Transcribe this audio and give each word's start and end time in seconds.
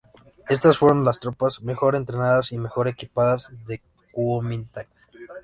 Estas 0.49 0.79
fueron 0.79 1.05
las 1.05 1.19
tropas 1.19 1.61
mejor 1.61 1.95
entrenadas 1.95 2.51
y 2.53 2.57
mejor 2.57 2.87
equipadas 2.87 3.51
del 3.67 3.81
Kuomintang. 4.11 4.87